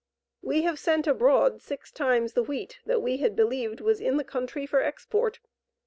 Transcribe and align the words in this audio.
We 0.41 0.63
have 0.63 0.79
sent 0.79 1.05
abroad 1.05 1.61
six 1.61 1.91
times 1.91 2.33
the 2.33 2.41
wheat 2.41 2.79
that 2.87 3.03
we 3.03 3.17
had 3.17 3.35
believed 3.35 3.81
was 3.81 4.01
in 4.01 4.17
the 4.17 4.23
country 4.23 4.65
for 4.65 4.81
export. 4.81 5.39